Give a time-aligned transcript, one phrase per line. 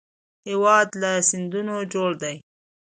[0.47, 2.35] هېواد له سیندونو جوړ دی